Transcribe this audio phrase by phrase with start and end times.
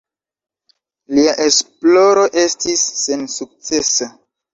[1.17, 4.09] Lia esploro estis sensukcesa.